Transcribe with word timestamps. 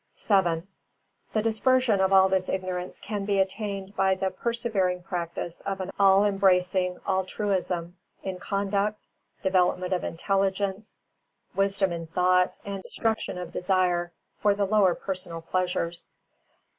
VII 0.17 0.63
The 1.31 1.43
dispersion 1.43 2.01
of 2.01 2.11
all 2.11 2.27
this 2.27 2.49
ignorance 2.49 2.99
can 2.99 3.23
be 3.23 3.37
attained 3.37 3.95
by 3.95 4.15
the 4.15 4.31
persevering 4.31 5.03
practice 5.03 5.61
of 5.63 5.79
an 5.79 5.91
all 5.99 6.25
embracing 6.25 6.97
altruism 7.07 7.97
in 8.23 8.39
conduct, 8.39 8.99
development 9.43 9.93
of 9.93 10.03
intelligence, 10.03 11.03
wisdom 11.53 11.91
in 11.93 12.07
thought, 12.07 12.57
and 12.65 12.81
destruction 12.81 13.37
of 13.37 13.51
desire 13.51 14.11
for 14.39 14.55
the 14.55 14.65
lower 14.65 14.95
personal 14.95 15.39
pleasures. 15.39 16.09